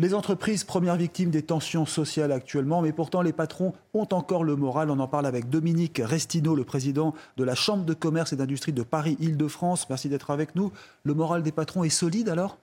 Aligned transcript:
Les 0.00 0.14
entreprises, 0.14 0.62
premières 0.62 0.94
victimes 0.94 1.30
des 1.30 1.42
tensions 1.42 1.84
sociales 1.84 2.30
actuellement, 2.30 2.82
mais 2.82 2.92
pourtant 2.92 3.20
les 3.20 3.32
patrons 3.32 3.72
ont 3.94 4.06
encore 4.12 4.44
le 4.44 4.54
moral. 4.54 4.92
On 4.92 5.00
en 5.00 5.08
parle 5.08 5.26
avec 5.26 5.50
Dominique 5.50 6.00
Restineau, 6.04 6.54
le 6.54 6.62
président 6.62 7.14
de 7.36 7.42
la 7.42 7.56
Chambre 7.56 7.84
de 7.84 7.94
commerce 7.94 8.32
et 8.32 8.36
d'industrie 8.36 8.72
de 8.72 8.84
Paris-Île-de-France. 8.84 9.88
Merci 9.90 10.08
d'être 10.08 10.30
avec 10.30 10.54
nous. 10.54 10.70
Le 11.02 11.14
moral 11.14 11.42
des 11.42 11.50
patrons 11.50 11.82
est 11.82 11.88
solide 11.88 12.28
alors? 12.28 12.58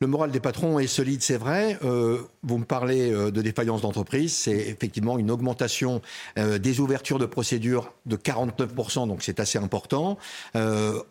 Le 0.00 0.06
moral 0.06 0.30
des 0.30 0.38
patrons 0.38 0.78
est 0.78 0.86
solide, 0.86 1.22
c'est 1.22 1.38
vrai. 1.38 1.76
Euh, 1.82 2.18
vous 2.44 2.58
me 2.58 2.64
parlez 2.64 3.10
euh, 3.10 3.32
de 3.32 3.42
défaillance 3.42 3.82
d'entreprise. 3.82 4.32
C'est 4.32 4.56
effectivement 4.56 5.18
une 5.18 5.28
augmentation 5.28 6.02
euh, 6.38 6.58
des 6.58 6.78
ouvertures 6.78 7.18
de 7.18 7.26
procédures 7.26 7.92
de 8.06 8.14
49%, 8.16 9.08
donc 9.08 9.24
c'est 9.24 9.40
assez 9.40 9.58
important. 9.58 10.16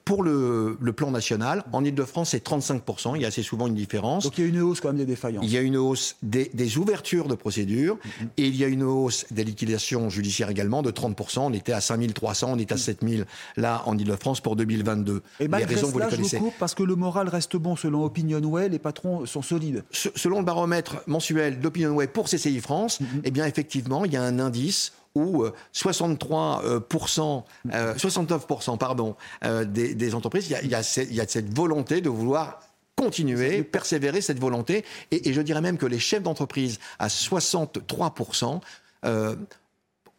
pour 0.06 0.24
le, 0.24 0.78
plan 0.96 1.12
national, 1.12 1.64
en 1.74 1.84
Ile-de-France, 1.84 2.30
c'est 2.30 2.44
35%. 2.48 3.18
Il 3.18 3.22
y 3.22 3.26
a 3.26 3.28
assez 3.28 3.44
souvent 3.44 3.68
une 3.68 3.76
différence. 3.76 4.24
Donc 4.24 4.38
il 4.38 4.46
y 4.46 4.48
a 4.48 4.50
une 4.50 4.62
hausse 4.62 4.80
quand 4.80 4.88
même 4.88 4.98
des 4.98 5.06
défaillances. 5.06 5.44
Il 5.44 5.52
y 5.52 5.58
a 5.58 5.62
une 5.62 5.76
hausse 5.76 6.16
des, 6.24 6.78
ouvertures 6.78 7.28
de 7.28 7.36
procédures 7.36 7.96
mm-hmm. 7.96 8.28
et 8.38 8.48
il 8.48 8.56
y 8.56 8.64
a 8.64 8.68
une 8.68 8.84
hausse 8.84 9.26
des 9.32 9.44
liquidations 9.44 10.10
judiciaires 10.10 10.50
également 10.50 10.82
de 10.82 10.92
30%. 10.92 11.40
On 11.40 11.54
était 11.54 11.74
à 11.74 11.82
5300, 11.82 12.54
on 12.54 12.58
est 12.58 12.72
à 12.72 12.78
7000 12.78 13.26
là 13.58 13.84
en 13.86 13.98
Ile-de-France 13.98 14.40
pour 14.40 14.56
2022. 14.56 15.22
Et 15.42 15.50
malgré 15.50 15.76
raisons, 15.76 15.92
cela, 15.92 16.08
vous 16.08 16.16
les 16.16 16.28
je 16.28 16.38
vous 16.38 16.46
coupe 16.46 16.58
parce 16.58 16.74
que 16.74 16.84
le 16.84 16.96
moral 16.96 17.28
reste 17.28 17.58
bon 17.58 17.76
selon 17.76 18.06
OpinionWay 18.06 18.70
les 18.78 18.84
patrons 18.84 19.26
sont 19.26 19.42
solides. 19.42 19.84
Selon 19.92 20.38
le 20.40 20.46
baromètre 20.46 20.98
mensuel 21.08 21.60
d'OpinionWay 21.60 22.06
pour 22.08 22.26
CCI 22.30 22.60
France, 22.62 23.00
mhm. 23.00 23.22
eh 23.24 23.32
bien 23.32 23.48
effectivement, 23.48 24.06
il 24.06 24.14
y 24.14 24.18
a 24.18 24.22
un 24.22 24.38
indice 24.38 24.94
où 25.16 25.46
63% 25.74 27.44
euh, 27.74 27.94
69% 27.96 28.74
euh, 28.74 28.78
pardon, 28.78 29.16
euh, 29.44 29.66
des, 29.66 30.14
entreprises, 30.14 30.54
il 30.62 30.70
y, 30.70 30.76
a, 30.76 30.84
cette 30.84 31.54
volonté 31.56 32.02
de 32.02 32.10
vouloir 32.10 32.60
continuer, 32.96 33.64
persévérer 33.64 34.22
cette 34.22 34.40
volonté. 34.40 34.86
Et, 35.10 35.30
et, 35.30 35.34
je 35.34 35.42
dirais 35.42 35.62
même 35.62 35.78
que 35.78 35.88
les 35.88 35.98
chefs 35.98 36.22
d'entreprise, 36.22 36.80
à 37.00 37.08
63%, 37.08 38.62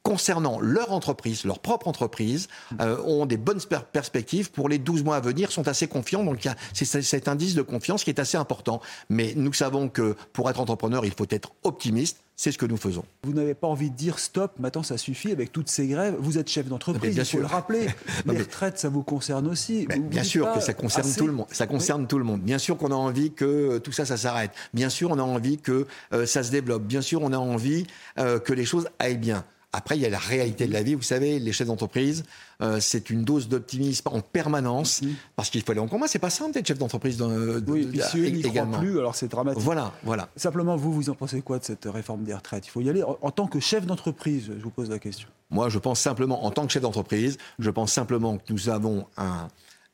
concernant 0.09 0.59
leur 0.59 0.93
entreprise, 0.93 1.45
leur 1.45 1.59
propre 1.59 1.87
entreprise, 1.87 2.49
euh, 2.81 2.97
ont 3.05 3.27
des 3.27 3.37
bonnes 3.37 3.61
perspectives 3.93 4.51
pour 4.51 4.71
les 4.71 4.79
12 4.79 5.05
mois 5.05 5.17
à 5.17 5.21
venir, 5.21 5.53
sont 5.53 5.69
assez 5.69 5.87
confiants. 5.87 6.25
Donc 6.25 6.49
c'est 6.73 7.03
cet 7.03 7.29
indice 7.29 7.55
de 7.55 7.61
confiance 7.61 8.05
qui 8.05 8.11
est 8.11 8.19
assez 8.19 8.39
important. 8.39 8.81
Mais 9.11 9.35
nous 9.37 9.53
savons 9.53 9.91
que 9.91 10.17
pour 10.33 10.49
être 10.49 10.61
entrepreneur, 10.61 11.05
il 11.05 11.13
faut 11.13 11.27
être 11.29 11.53
optimiste. 11.63 12.21
C'est 12.37 12.53
ce 12.53 12.57
que 12.57 12.65
nous 12.65 12.79
faisons. 12.79 13.05
Vous 13.25 13.35
n'avez 13.35 13.53
pas 13.53 13.67
envie 13.67 13.91
de 13.91 13.97
dire 13.97 14.19
stop, 14.19 14.53
maintenant 14.61 14.85
ça 14.85 14.97
suffit 14.97 15.33
avec 15.33 15.53
toutes 15.53 15.69
ces 15.69 15.89
grèves. 15.89 16.15
Vous 16.21 16.39
êtes 16.39 16.49
chef 16.49 16.69
d'entreprise, 16.69 17.15
il 17.15 17.25
faut 17.27 17.41
le 17.41 17.47
rappeler. 17.47 17.89
les 18.27 18.39
retraites, 18.39 18.79
ça 18.79 18.89
vous 18.89 19.03
concerne 19.03 19.47
aussi. 19.47 19.87
bien 19.89 20.23
sûr 20.23 20.51
que 20.55 20.61
ça 20.61 20.73
concerne 20.73 21.13
tout 21.13 21.27
le 21.27 21.33
monde. 21.33 21.49
Ça 21.51 21.67
concerne 21.67 22.07
tout 22.07 22.17
le 22.17 22.25
monde. 22.25 22.41
Bien 22.41 22.59
sûr 22.59 22.79
qu'on 22.79 22.93
a 22.93 22.95
envie 22.95 23.33
que 23.33 23.77
tout 23.79 23.93
ça, 23.93 24.07
ça 24.07 24.17
s'arrête. 24.17 24.53
Bien 24.73 24.89
sûr, 24.89 25.11
on 25.11 25.19
a 25.19 25.23
envie 25.23 25.59
que 25.59 25.87
euh, 26.15 26.25
ça 26.25 26.43
se 26.43 26.51
développe. 26.51 26.85
Bien 26.85 27.03
sûr, 27.03 27.21
on 27.23 27.33
a 27.33 27.39
envie 27.39 27.87
euh, 28.19 28.39
que 28.39 28.55
les 28.55 28.65
choses 28.65 28.89
aillent 29.01 29.19
bien. 29.19 29.45
Après, 29.73 29.97
il 29.97 30.03
y 30.03 30.07
a 30.07 30.11
la 30.11 30.19
réalité 30.19 30.67
de 30.67 30.73
la 30.73 30.83
vie. 30.83 30.95
Vous 30.95 31.03
savez, 31.03 31.39
les 31.39 31.53
chefs 31.53 31.67
d'entreprise, 31.67 32.25
euh, 32.63 32.79
c'est 32.81 33.11
une 33.11 33.23
dose 33.23 33.49
d'optimisme 33.49 34.09
en 34.09 34.21
permanence 34.21 35.03
mhm. 35.03 35.15
parce 35.37 35.51
qu'il 35.51 35.63
faut 35.63 35.73
aller 35.73 35.81
en 35.81 35.89
commun. 35.89 36.07
C'est 36.07 36.19
pas 36.19 36.31
simple 36.31 36.53
d'être 36.53 36.67
chef 36.67 36.79
d'entreprise. 36.79 37.21
oui, 37.21 37.83
et 37.83 37.87
puis 37.87 38.01
si 38.11 38.19
eux 38.19 38.29
n'y 38.29 38.43
croient 38.43 38.67
plus, 38.79 38.99
alors 38.99 39.15
c'est 39.15 39.29
dramatique. 39.29 39.63
Voilà, 39.63 39.93
voilà. 40.05 40.31
Simplement, 40.37 40.77
vous, 40.77 40.93
vous 40.93 41.11
en 41.11 41.15
pensez 41.15 41.43
quoi 41.43 41.59
de 41.59 41.65
cette 41.65 41.85
réforme 41.85 42.25
des 42.25 42.33
retraites? 42.33 42.67
Il 42.67 42.71
faut 42.71 42.81
y 42.81 42.89
aller 42.89 43.03
en 43.03 43.31
tant 43.31 43.47
que 43.47 43.61
chef 43.61 43.85
d'entreprise. 43.85 44.51
Je 44.57 44.63
vous 44.63 44.71
pose 44.71 44.89
la 44.89 44.99
question. 44.99 45.29
Moi, 45.51 45.69
je 45.69 45.79
pense 45.79 46.01
simplement, 46.01 46.45
en 46.45 46.51
tant 46.51 46.67
que 46.67 46.73
chef 46.73 46.83
d'entreprise, 46.83 47.37
je 47.59 47.71
pense 47.71 47.93
simplement 47.93 48.39
que 48.39 48.53
nous 48.53 48.71
avons 48.71 49.07
un 49.17 49.49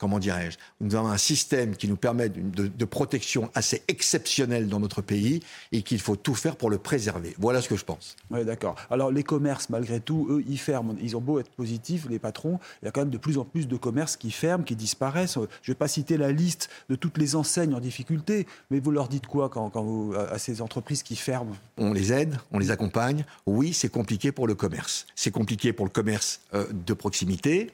comment 0.05 0.19
dirais-je, 0.19 0.58
nous 0.83 0.97
avons 0.97 1.08
un 1.08 1.16
système 1.16 1.77
qui 1.77 1.88
nous 1.88 1.97
permet 1.97 2.28
de, 2.28 2.84
protection 2.84 3.50
assez 3.55 3.83
exceptionnelle 3.88 4.69
dans 4.69 4.78
notre 4.78 5.00
pays 5.00 5.41
et 5.72 5.80
qu'il 5.80 5.98
faut 5.98 6.14
tout 6.14 6.34
faire 6.34 6.56
pour 6.56 6.69
le 6.69 6.77
préserver. 6.77 7.34
Voilà 7.38 7.62
ce 7.62 7.70
que 7.70 7.77
je 7.77 7.86
pense. 7.86 8.14
Oui, 8.30 8.44
d'accord. 8.44 8.77
Alors 8.91 9.11
les 9.11 9.22
commerces, 9.22 9.70
malgré 9.70 10.00
tout, 10.00 10.27
eux, 10.28 10.44
ils 10.46 10.58
ferment. 10.58 10.94
Ils 11.00 11.16
ont 11.16 11.22
beau 11.22 11.41
être 11.41 11.48
positifs, 11.48 12.06
les 12.11 12.19
patrons, 12.19 12.61
il 12.83 12.84
y 12.84 12.89
a 12.89 12.90
quand 12.90 13.01
même 13.01 13.08
de 13.08 13.17
plus 13.17 13.39
en 13.39 13.46
plus 13.46 13.67
de 13.67 13.77
commerces 13.78 14.18
qui 14.18 14.30
ferment, 14.30 14.62
qui 14.62 14.77
disparaissent. 14.77 15.36
Je 15.36 15.70
ne 15.70 15.74
vais 15.74 15.74
pas 15.74 15.89
citer 15.89 16.18
la 16.18 16.33
liste 16.33 16.68
de 16.90 16.96
toutes 16.96 17.17
les 17.17 17.34
enseignes 17.34 17.73
en 17.73 17.80
difficulté, 17.80 18.46
mais 18.70 18.80
vous 18.80 18.90
leur 18.90 19.08
dites 19.08 19.27
quoi 19.27 19.48
quand, 19.48 19.70
vous, 19.83 20.12
à 20.14 20.36
ces 20.36 20.61
entreprises 20.61 21.02
qui 21.02 21.17
ferment? 21.17 21.57
On 21.78 21.95
les 21.95 22.12
aide, 22.12 22.36
on 22.52 22.58
les 22.58 22.70
accompagne. 22.70 23.24
Oui, 23.46 23.73
c'est 23.73 23.89
compliqué 23.89 24.33
pour 24.33 24.46
le 24.46 24.55
commerce. 24.55 25.07
C'est 25.14 25.30
compliqué 25.30 25.73
pour 25.73 25.86
le 25.86 25.90
commerce 25.90 26.42
euh, 26.52 26.67
de 26.70 26.92
proximité 26.92 27.70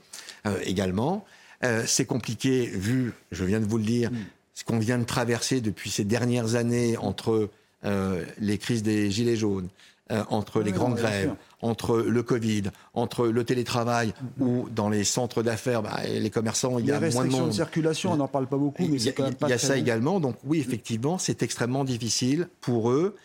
euh, 0.46 0.56
également. 0.62 1.26
Euh, 1.62 1.84
c'est 1.86 2.06
compliqué 2.06 2.66
vu, 2.66 3.12
je 3.32 3.44
viens 3.44 3.60
de 3.60 3.66
vous 3.66 3.78
le 3.78 3.84
dire, 3.84 4.10
mm. 4.10 4.16
ce 4.54 4.64
qu'on 4.64 4.78
vient 4.78 4.98
de 4.98 5.04
traverser 5.04 5.60
depuis 5.60 5.90
ces 5.90 6.04
dernières 6.04 6.54
années 6.54 6.96
entre 6.96 7.50
euh, 7.84 8.24
les 8.38 8.56
crises 8.56 8.82
des 8.82 9.10
gilets 9.10 9.36
jaunes, 9.36 9.68
euh, 10.10 10.22
entre 10.30 10.62
les 10.62 10.72
grandes 10.72 10.96
grèves, 10.96 11.34
entre 11.60 11.98
le 11.98 12.22
Covid, 12.22 12.64
entre 12.94 13.26
le 13.26 13.44
télétravail 13.44 14.14
mm. 14.38 14.42
ou 14.42 14.68
dans 14.70 14.88
les 14.88 15.04
centres 15.04 15.42
d'affaires, 15.42 15.82
bah, 15.82 16.00
les 16.08 16.30
commerçants, 16.30 16.78
il 16.78 16.86
y 16.86 16.92
a 16.92 16.98
moins 16.98 17.26
de 17.26 17.30
monde. 17.30 17.48
de 17.48 17.54
circulation, 17.54 18.12
on 18.12 18.16
n'en 18.16 18.28
parle 18.28 18.46
pas 18.46 18.56
beaucoup, 18.56 18.86
mais 18.88 18.98
c'est 18.98 19.12
quand 19.12 19.24
même 19.24 19.34
pas 19.34 19.48
Il 19.48 19.50
y 19.50 19.54
a 19.54 19.58
ça 19.58 19.76
également, 19.76 20.18
donc 20.18 20.36
oui, 20.44 20.60
effectivement, 20.60 21.18
c'est 21.18 21.42
extrêmement 21.42 21.84
difficile 21.84 22.48
pour 22.62 22.90
eux. 22.90 23.16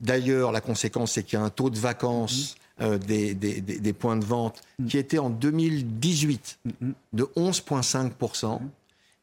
D'ailleurs, 0.00 0.52
la 0.52 0.60
conséquence, 0.60 1.12
c'est 1.12 1.22
qu'il 1.22 1.38
y 1.38 1.42
a 1.42 1.44
un 1.44 1.50
taux 1.50 1.70
de 1.70 1.78
vacances. 1.78 2.54
Mm. 2.54 2.60
Euh, 2.82 2.98
des, 2.98 3.32
des, 3.32 3.92
points 3.94 4.18
de 4.18 4.24
vente, 4.26 4.60
mm. 4.78 4.86
qui 4.88 4.98
était 4.98 5.18
en 5.18 5.30
2018 5.30 6.58
mm, 6.62 6.70
mm. 6.88 6.92
de 7.14 7.24
11,5% 7.34 8.60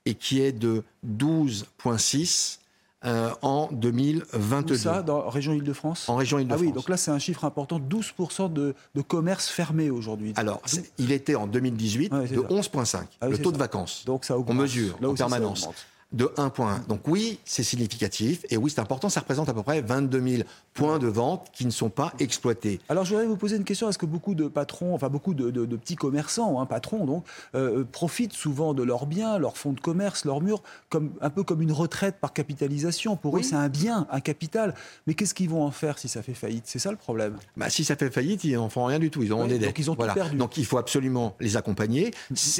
et 0.07 0.15
qui 0.15 0.41
est 0.41 0.53
de 0.53 0.83
12,6% 1.07 2.57
euh, 3.05 3.29
en 3.43 3.69
2022. 3.71 4.73
Où 4.73 4.77
ça, 4.77 5.03
dans 5.03 5.29
région 5.29 5.53
Île-de-France? 5.53 6.09
En 6.09 6.15
région 6.15 6.39
Île-de-France. 6.39 6.61
Ah 6.63 6.65
oui, 6.65 6.71
donc 6.71 6.89
là 6.89 6.97
c'est 6.97 7.11
un 7.11 7.19
chiffre 7.19 7.45
important, 7.45 7.79
12% 7.79 8.51
de, 8.51 8.73
de 8.95 9.01
commerce 9.03 9.49
fermé 9.49 9.91
aujourd'hui. 9.91 10.33
Alors, 10.35 10.59
il 10.97 11.11
était 11.11 11.35
en 11.35 11.45
2018 11.45 12.11
de 12.11 12.39
11,5, 12.39 13.03
ah 13.21 13.27
le 13.27 13.37
taux 13.37 13.51
de 13.51 13.57
vacances. 13.57 14.03
Donc 14.07 14.25
ça 14.25 14.35
augmente. 14.35 14.57
On 14.57 14.61
mesure 14.61 14.97
en 15.03 15.13
permanence 15.13 15.69
de 16.13 16.31
1 16.37 16.49
point. 16.49 16.81
Donc 16.87 17.07
oui, 17.07 17.39
c'est 17.43 17.63
significatif 17.63 18.45
et 18.49 18.57
oui, 18.57 18.69
c'est 18.69 18.79
important. 18.79 19.09
Ça 19.09 19.19
représente 19.19 19.49
à 19.49 19.53
peu 19.53 19.63
près 19.63 19.81
22 19.81 20.27
000 20.27 20.43
points 20.73 20.99
de 20.99 21.07
vente 21.07 21.47
qui 21.53 21.65
ne 21.65 21.71
sont 21.71 21.89
pas 21.89 22.13
exploités. 22.19 22.79
Alors 22.87 23.03
je 23.03 23.11
voudrais 23.11 23.25
vous 23.25 23.35
poser 23.35 23.57
une 23.57 23.63
question. 23.63 23.89
Est-ce 23.89 23.97
que 23.97 24.05
beaucoup 24.05 24.35
de 24.35 24.47
patrons, 24.47 24.93
enfin 24.93 25.09
beaucoup 25.09 25.33
de, 25.33 25.49
petits 25.75 25.95
commerçants, 25.95 26.61
hein, 26.61 26.65
patrons 26.65 27.05
donc, 27.05 27.25
euh, 27.55 27.83
profitent 27.91 28.33
souvent 28.33 28.73
de 28.73 28.83
leurs 28.83 29.05
biens, 29.05 29.37
leurs 29.37 29.57
fonds 29.57 29.73
de 29.73 29.79
commerce, 29.79 30.25
leurs 30.25 30.41
murs, 30.41 30.61
comme, 30.89 31.11
un 31.21 31.29
peu 31.29 31.43
comme 31.43 31.61
une 31.61 31.71
retraite 31.71 32.15
par 32.21 32.33
capitalisation? 32.33 33.15
Pour 33.15 33.37
eux, 33.37 33.41
c'est 33.43 33.55
un 33.55 33.69
bien, 33.69 34.07
un 34.11 34.19
capital. 34.19 34.75
Mais 35.07 35.15
qu'est-ce 35.15 35.33
qu'ils 35.33 35.49
vont 35.49 35.63
en 35.63 35.71
faire 35.71 35.97
si 35.97 36.07
ça 36.07 36.21
fait 36.21 36.33
faillite? 36.33 36.65
C'est 36.67 36.79
ça 36.79 36.91
le 36.91 36.97
problème. 36.97 37.37
Bah, 37.57 37.69
si 37.69 37.83
ça 37.83 37.95
fait 37.95 38.11
faillite, 38.11 38.43
ils 38.43 38.55
n'en 38.55 38.69
font 38.69 38.85
rien 38.85 38.99
du 38.99 39.09
tout. 39.09 39.23
Ils 39.23 39.33
ont 39.33 39.47
des 39.47 39.57
dettes. 39.57 39.69
Donc 39.69 39.79
ils 39.79 39.91
ont 39.91 39.95
tout 39.95 40.13
perdu. 40.13 40.37
Donc 40.37 40.57
il 40.57 40.65
faut 40.65 40.77
absolument 40.77 41.35
les 41.39 41.57
accompagner. 41.57 42.11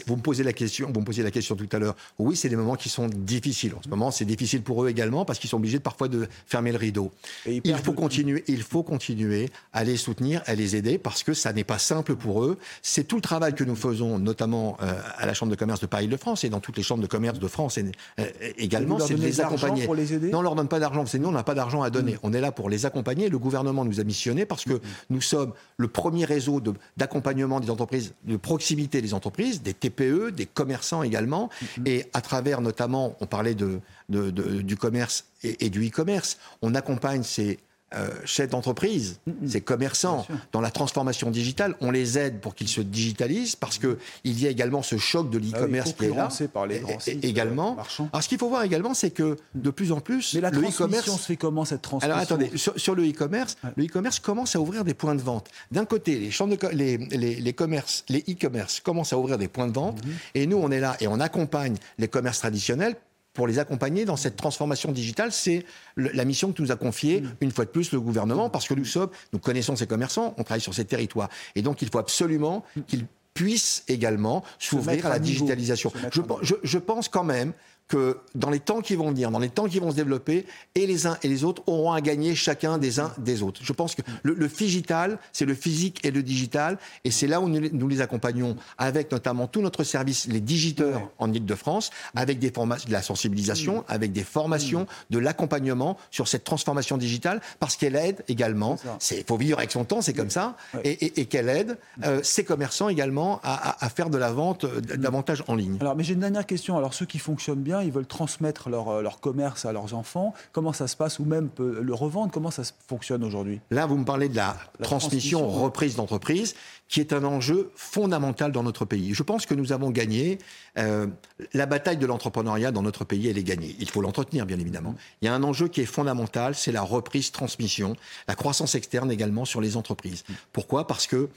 Vous 0.08 0.16
me 0.16 0.22
posez 0.22 0.44
la 0.44 0.54
question, 0.54 0.90
vous 0.92 1.00
me 1.00 1.06
posiez 1.06 1.24
la 1.24 1.32
question 1.32 1.56
tout 1.56 1.70
à 1.72 1.80
l'heure. 1.80 1.96
Oui, 2.18 2.36
c'est 2.36 2.50
des 2.50 2.56
moments 2.56 2.76
qui 2.76 2.90
sont 2.90 3.08
difficiles 3.08 3.43
difficile. 3.44 3.74
En 3.78 3.82
ce 3.84 3.90
moment, 3.90 4.10
c'est 4.12 4.26
difficile 4.26 4.62
pour 4.62 4.84
eux 4.84 4.90
également 4.90 5.26
parce 5.26 5.38
qu'ils 5.38 5.50
sont 5.50 5.58
obligés 5.58 5.78
de, 5.78 5.84
parfois 5.84 6.08
de 6.08 6.28
fermer 6.46 6.72
le 6.72 6.78
rideau. 6.78 7.12
Il 7.46 7.76
faut, 7.76 7.94
continuer, 7.94 8.44
il 8.48 8.64
faut 8.64 8.84
continuer 8.84 9.50
à 9.74 9.84
les 9.84 9.98
soutenir, 9.98 10.42
à 10.46 10.56
les 10.56 10.76
aider 10.76 10.98
parce 10.98 11.24
que 11.24 11.34
ça 11.34 11.52
n'est 11.52 11.64
pas 11.64 11.78
simple 11.78 12.16
pour 12.16 12.44
eux. 12.44 12.58
C'est 12.82 13.04
tout 13.06 13.18
le 13.18 13.22
travail 13.22 13.54
que 13.54 13.64
nous 13.64 13.76
faisons, 13.76 14.18
notamment 14.18 14.78
euh, 14.82 14.94
à 15.18 15.26
la 15.26 15.34
Chambre 15.34 15.52
de 15.52 15.58
commerce 15.58 15.82
de 15.82 15.88
Paris-de-France 15.88 16.44
et 16.44 16.50
dans 16.50 16.62
toutes 16.62 16.78
les 16.78 16.84
chambres 16.84 17.02
de 17.02 17.08
commerce 17.08 17.40
de 17.40 17.48
France 17.48 17.78
et, 17.78 17.86
euh, 18.20 18.26
également, 18.58 19.00
c'est 19.00 19.16
de 19.16 19.22
les 19.22 19.42
accompagner. 19.42 19.86
Pour 19.86 19.96
les 19.96 20.14
aider? 20.14 20.30
Non, 20.30 20.40
on 20.40 20.42
leur 20.42 20.56
donne 20.56 20.70
pas 20.70 20.80
d'argent. 20.80 21.06
C'est 21.06 21.20
nous, 21.20 21.30
on 21.30 21.34
n'a 21.34 21.44
pas 21.44 21.56
d'argent 21.56 21.82
à 21.82 21.90
donner. 21.90 22.14
Mm. 22.14 22.20
On 22.24 22.34
est 22.34 22.42
là 22.42 22.52
pour 22.52 22.70
les 22.70 22.86
accompagner. 22.86 23.30
Le 23.30 23.40
gouvernement 23.40 23.84
nous 23.84 24.00
a 24.00 24.04
missionnés 24.04 24.46
parce 24.46 24.64
que 24.64 24.74
mm. 24.74 24.82
nous 25.10 25.22
sommes 25.22 25.54
le 25.78 25.88
premier 25.88 26.24
réseau 26.24 26.62
d'accompagnement 26.96 27.60
des 27.60 27.70
entreprises, 27.70 28.14
de 28.24 28.38
proximité 28.38 29.02
des 29.02 29.14
entreprises, 29.14 29.62
des 29.62 29.74
TPE, 29.74 30.32
des 30.32 30.46
commerçants 30.46 31.04
également, 31.04 31.50
mm. 31.78 31.88
et 31.88 32.06
à 32.14 32.22
travers 32.22 32.62
notamment, 32.62 33.16
on 33.20 33.26
parlait 33.34 33.56
de, 33.56 33.82
du 34.10 34.78
commerce 34.78 35.26
et, 35.42 35.72
du 35.72 35.88
e-commerce. 35.88 36.38
On 36.62 36.76
accompagne 36.76 37.24
ces 37.24 37.58
euh, 37.96 38.10
chefs 38.26 38.50
d'entreprise, 38.50 39.20
ces 39.48 39.62
commerçants 39.62 40.28
dans 40.52 40.62
la 40.62 40.70
transformation 40.70 41.32
digitale. 41.32 41.76
On 41.82 41.90
les 41.90 42.20
aide 42.20 42.42
pour 42.42 42.54
qu'ils 42.54 42.68
se 42.68 42.82
digitalisent 42.82 43.56
parce 43.56 43.80
qu'il 43.80 43.98
y 44.24 44.46
a 44.46 44.52
également 44.52 44.84
ce 44.84 44.98
choc 44.98 45.32
de 45.32 45.40
ah 45.40 45.46
l'e-commerce 45.46 45.94
qui 45.94 46.06
est 46.06 46.10
là. 46.10 46.30
Par 46.54 46.68
les 46.68 46.80
grands 46.80 47.00
sites, 47.00 47.26
également. 47.26 47.76
Euh, 47.80 48.04
Alors 48.12 48.24
ce 48.24 48.30
qu'il 48.30 48.38
faut 48.38 48.50
voir 48.50 48.62
également, 48.62 48.94
c'est 48.94 49.10
que 49.10 49.38
de 49.56 49.70
plus 49.72 49.92
en 49.92 50.00
plus, 50.00 50.36
Mais 50.36 50.42
la 50.42 50.52
le 50.52 50.62
e-commerce 50.62 51.10
se 51.10 51.26
fait 51.26 51.38
comment 51.38 51.66
cette 51.66 51.82
transformation 51.82 52.36
Alors 52.36 52.46
attendez, 52.46 52.56
sur, 52.58 52.94
le 52.94 53.04
e-commerce, 53.10 53.58
le 53.76 53.86
e-commerce 53.86 54.20
commence 54.20 54.56
à 54.56 54.60
ouvrir 54.60 54.84
des 54.84 54.94
points 54.94 55.16
de 55.16 55.22
vente. 55.22 55.50
D'un 55.72 55.86
côté, 55.86 56.20
les, 56.20 56.32
les, 56.74 56.98
les, 56.98 57.36
les, 57.36 57.54
commerces, 57.54 58.06
les 58.10 58.24
e-commerce 58.30 58.80
commencent 58.80 59.14
à 59.14 59.18
ouvrir 59.18 59.40
des 59.40 59.48
points 59.48 59.68
de 59.68 59.74
vente, 59.74 60.06
mhm. 60.06 60.14
et 60.36 60.46
nous 60.46 60.58
on 60.58 60.70
est 60.70 60.80
là 60.80 60.96
et 61.00 61.08
on 61.08 61.20
accompagne 61.20 61.78
les 61.98 62.08
commerces 62.08 62.40
traditionnels 62.40 62.96
pour 63.34 63.48
les 63.48 63.60
accompagner 63.60 64.06
dans 64.06 64.16
cette 64.16 64.36
transformation 64.36 64.92
digitale. 64.92 65.32
C'est 65.32 65.66
la 65.98 66.26
mission 66.26 66.52
que 66.54 66.62
nous 66.62 66.72
a 66.72 66.76
confiée, 66.76 67.22
mm. 67.22 67.36
une 67.42 67.52
fois 67.52 67.66
de 67.66 67.70
plus, 67.70 67.92
le 67.92 68.00
gouvernement, 68.00 68.50
parce 68.50 68.68
que 68.68 68.74
nous 68.74 68.86
sommes, 68.86 69.10
nous 69.34 69.40
connaissons 69.40 69.76
ces 69.76 69.88
commerçants, 69.88 70.34
on 70.38 70.44
travaille 70.44 70.62
sur 70.62 70.74
ces 70.74 70.86
territoires. 70.86 71.30
Et 71.56 71.62
donc, 71.62 71.82
il 71.82 71.90
faut 71.90 72.00
absolument 72.00 72.64
qu'ils 72.88 73.06
puissent 73.34 73.84
également 73.88 74.44
s'ouvrir 74.60 75.06
à 75.08 75.10
la 75.10 75.20
digitalisation. 75.20 75.92
Je, 76.12 76.22
je, 76.62 76.78
pense 76.78 77.10
quand 77.10 77.24
même 77.24 77.54
que 77.94 78.18
dans 78.34 78.50
les 78.50 78.60
temps 78.60 78.82
qui 78.82 78.96
vont 78.96 79.10
venir, 79.10 79.30
dans 79.30 79.44
les 79.48 79.50
temps 79.50 79.68
qui 79.68 79.80
vont 79.80 79.92
se 79.92 79.96
développer, 79.96 80.48
et 80.74 80.88
les 80.88 81.06
uns 81.06 81.18
et 81.22 81.28
les 81.28 81.44
autres 81.44 81.62
auront 81.68 81.92
à 81.92 82.02
gagner 82.02 82.34
chacun 82.34 82.80
des 82.80 83.00
uns 83.00 83.12
des 83.20 83.44
autres. 83.44 83.62
Je 83.64 83.74
pense 83.74 83.94
que 83.94 84.02
le, 84.24 84.34
le 84.34 84.48
digital, 84.48 85.20
c'est 85.32 85.46
le 85.46 85.54
physique 85.54 86.04
et 86.04 86.10
le 86.10 86.24
digital, 86.24 86.80
et 87.04 87.12
c'est 87.12 87.28
là 87.28 87.40
où 87.40 87.48
nous, 87.48 87.70
nous, 87.72 87.88
les 87.88 88.02
accompagnons 88.02 88.56
avec 88.80 89.12
notamment 89.12 89.46
tout 89.48 89.62
notre 89.62 89.84
service, 89.84 90.28
les 90.28 90.42
digiteurs 90.42 91.12
en 91.20 91.32
Ile-de-France, 91.32 91.92
avec 92.16 92.40
des 92.40 92.50
de 92.50 92.92
la 92.92 93.02
sensibilisation, 93.02 93.84
avec 93.88 94.12
des 94.12 94.24
formations, 94.24 94.88
de 95.10 95.20
l'accompagnement 95.20 95.98
sur 96.12 96.28
cette 96.28 96.44
transformation 96.44 96.98
digitale, 96.98 97.42
parce 97.60 97.76
qu'elle 97.76 97.96
aide 97.96 98.24
également, 98.28 98.78
il 99.12 99.24
faut 99.28 99.38
vivre 99.38 99.58
avec 99.58 99.72
son 99.72 99.86
temps, 99.86 100.02
c'est 100.02 100.14
comme 100.14 100.30
ça, 100.30 100.56
et, 100.84 100.92
et, 100.92 101.22
et 101.22 101.26
qu'elle 101.26 101.50
aide 101.50 101.78
euh, 102.04 102.22
ces 102.24 102.44
commerçants 102.44 102.90
également 102.90 103.40
à, 103.44 103.54
à, 103.70 103.86
à, 103.86 103.90
faire 103.90 104.10
de 104.10 104.18
la 104.18 104.32
vente 104.32 104.64
euh, 104.64 104.82
davantage 104.82 105.44
en 105.48 105.56
ligne. 105.56 105.78
Alors, 105.82 105.96
mais 105.96 106.04
j'ai 106.04 106.14
une 106.14 106.22
dernière 106.22 106.46
question. 106.46 106.78
Alors, 106.78 106.94
ceux 106.94 107.06
qui 107.06 107.20
fonctionnent 107.20 107.62
bien, 107.62 107.82
ils 107.84 107.92
veulent 107.92 108.06
transmettre 108.06 108.70
leur, 108.70 108.90
euh, 108.90 109.02
leur 109.02 109.20
commerce 109.20 109.66
à 109.66 109.72
leurs 109.72 109.94
enfants. 109.94 110.34
Comment 110.52 110.74
ça 110.74 110.88
se 110.88 110.96
passe 110.96 111.20
Ou 111.20 111.26
même 111.26 111.50
le 111.60 111.94
revendre? 111.94 112.32
Comment 112.32 112.52
ça 112.52 112.64
fonctionne 112.88 113.24
aujourd'hui? 113.24 113.62
Là, 113.72 113.86
vous 113.86 113.98
me 113.98 114.06
parlez 114.06 114.30
de 114.30 114.36
la, 114.36 114.58
la 114.80 114.86
transmission, 114.86 115.40
transmission, 115.40 115.64
reprise 115.64 115.96
d'entreprise, 115.96 116.56
qui 116.88 117.00
est 117.00 117.14
un 117.14 117.24
enjeu 117.24 117.72
fondamental 117.76 118.52
dans 118.52 118.64
notre 118.64 118.86
pays. 118.86 119.14
Je 119.14 119.24
pense 119.24 119.46
que 119.46 119.54
nous 119.54 119.72
avons 119.72 119.90
gagné. 119.90 120.38
Euh, 120.78 121.08
la 121.54 121.66
bataille 121.66 121.98
de 121.98 122.06
l'entrepreneuriat 122.06 122.72
dans 122.72 122.82
notre 122.82 123.06
pays, 123.06 123.28
elle 123.28 123.38
est 123.38 123.44
gagnée. 123.44 123.76
Il 123.80 123.90
faut 123.90 124.02
l'entretenir, 124.02 124.46
bien 124.46 124.60
évidemment. 124.60 124.96
Il 125.22 125.26
y 125.26 125.28
a 125.28 125.34
un 125.34 125.44
enjeu 125.44 125.68
qui 125.68 125.82
est 125.82 125.86
fondamental, 125.86 126.56
c'est 126.56 126.72
la 126.72 126.82
reprise-transmission, 126.82 127.96
la 128.28 128.36
croissance 128.36 128.76
externe 128.76 129.12
également 129.12 129.46
sur 129.46 129.62
les 129.62 129.78
entreprises. 129.78 130.24
Pourquoi? 130.52 130.88
Parce 130.88 131.08
que 131.08 131.30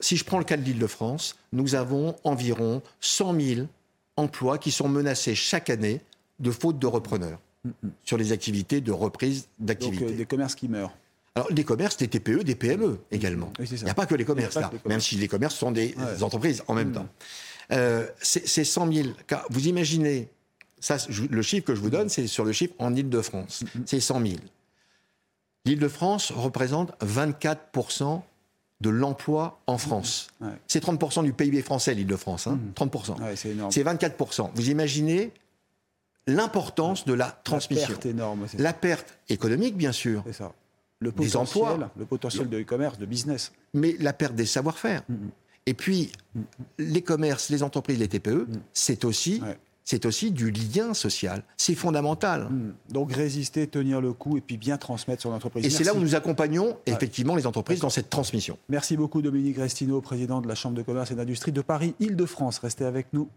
si 0.00 0.16
je 0.16 0.24
prends 0.24 0.38
le 0.38 0.44
cas 0.44 0.56
de 0.56 0.62
l'Île-de-France, 0.62 1.36
nous 1.52 1.74
avons 1.74 2.16
environ 2.24 2.82
100 3.00 3.40
000 3.40 3.66
emplois 4.16 4.58
qui 4.58 4.70
sont 4.70 4.88
menacés 4.88 5.34
chaque 5.34 5.70
année 5.70 6.00
de 6.38 6.50
faute 6.50 6.78
de 6.78 6.86
repreneurs 6.86 7.40
sur 8.02 8.16
les 8.16 8.32
activités 8.32 8.80
de 8.80 8.92
reprise 8.92 9.48
d'activité. 9.58 10.04
Donc 10.04 10.14
euh, 10.14 10.16
des 10.16 10.26
commerces 10.26 10.54
qui 10.54 10.68
meurent. 10.68 10.96
Alors, 11.34 11.52
des 11.52 11.64
commerces, 11.64 11.96
des 11.96 12.08
TPE, 12.08 12.42
des 12.42 12.54
PME 12.54 12.98
également. 13.12 13.52
Oui, 13.58 13.68
il 13.70 13.84
n'y 13.84 13.90
a 13.90 13.94
pas 13.94 14.06
que 14.06 14.14
les 14.14 14.24
commerces, 14.24 14.56
là, 14.56 14.70
les 14.72 14.88
même 14.88 15.00
si 15.00 15.14
les 15.16 15.28
commerces 15.28 15.54
sont 15.54 15.70
des 15.70 15.94
ouais. 15.94 16.22
entreprises 16.22 16.64
en 16.66 16.74
même 16.74 16.90
mmh. 16.90 16.94
temps. 16.94 17.08
Euh, 17.72 18.08
c'est 18.20 18.64
100 18.64 18.92
000 18.92 19.08
cas. 19.28 19.44
Vous 19.48 19.68
imaginez, 19.68 20.28
ça, 20.80 20.96
je, 21.08 21.22
le 21.22 21.42
chiffre 21.42 21.64
que 21.64 21.74
je 21.74 21.80
vous 21.80 21.90
donne, 21.90 22.08
c'est 22.08 22.26
sur 22.26 22.44
le 22.44 22.52
chiffre 22.52 22.74
en 22.78 22.94
Ile-de-France. 22.96 23.62
Mmh. 23.62 23.80
C'est 23.86 24.00
100 24.00 24.26
000. 24.26 24.34
L'Île-de-France 25.66 26.32
représente 26.32 26.92
24 27.00 27.60
de 28.80 28.90
l'emploi 28.90 29.60
en 29.66 29.78
France. 29.78 30.28
Ouais. 30.40 30.48
C'est 30.66 30.82
30% 30.82 31.22
du 31.24 31.32
PIB 31.32 31.62
français, 31.62 31.94
l'Île-de-France. 31.94 32.46
Hein, 32.46 32.58
30 32.74 33.08
ouais, 33.20 33.36
C'est 33.36 33.84
24% 33.84 34.50
Vous 34.54 34.70
imaginez 34.70 35.32
l'importance 36.26 37.04
de 37.04 37.12
la 37.12 37.30
transmission. 37.44 37.88
La 37.88 37.94
perte 37.94 38.06
énorme. 38.06 38.46
La 38.58 38.72
perte 38.72 39.18
économique, 39.28 39.76
bien 39.76 39.92
sûr. 39.92 40.22
C'est 40.26 40.32
ça 40.32 40.52
le 41.00 41.12
potentiel, 41.12 41.30
des 41.30 41.36
emplois, 41.36 41.90
le 41.96 42.04
potentiel 42.04 42.48
de 42.48 42.60
e-commerce, 42.60 42.98
de 42.98 43.06
business. 43.06 43.52
Mais 43.74 43.96
la 43.98 44.12
perte 44.12 44.34
des 44.34 44.46
savoir-faire. 44.46 45.02
Mm 45.08 45.14
-hmm. 45.14 45.30
Et 45.66 45.74
puis, 45.74 46.12
mm 46.34 46.40
-hmm. 46.40 46.44
les 46.78 47.02
commerces, 47.02 47.48
les 47.50 47.62
entreprises, 47.62 47.98
les 47.98 48.08
TPE, 48.08 48.30
mm 48.30 48.52
-hmm. 48.52 48.60
c'est 48.72 49.04
aussi. 49.04 49.40
C'est 49.84 50.06
aussi 50.06 50.30
du 50.30 50.50
lien 50.50 50.94
social. 50.94 51.42
C'est 51.56 51.74
fondamental. 51.74 52.48
Donc 52.90 53.12
résister, 53.12 53.66
tenir 53.66 54.00
le 54.00 54.12
coup 54.12 54.36
et 54.36 54.40
puis 54.40 54.56
bien 54.56 54.76
transmettre 54.76 55.20
sur 55.20 55.30
l'entreprise. 55.30 55.64
Et 55.64 55.70
c'est 55.70 55.84
là 55.84 55.94
où 55.94 55.98
nous 55.98 56.14
accompagnons 56.14 56.68
ouais. 56.68 56.76
effectivement 56.86 57.34
les 57.34 57.46
entreprises 57.46 57.80
dans 57.80 57.90
cette 57.90 58.10
transmission. 58.10 58.58
Merci 58.68 58.96
beaucoup 58.96 59.22
Dominique 59.22 59.56
Restino, 59.56 60.00
président 60.00 60.40
de 60.40 60.48
la 60.48 60.54
Chambre 60.54 60.76
de 60.76 60.82
commerce 60.82 61.10
et 61.10 61.14
d'industrie 61.14 61.52
de 61.52 61.60
Paris, 61.60 61.94
Île-de-France. 62.00 62.58
Restez 62.58 62.84
avec 62.84 63.08
nous. 63.12 63.28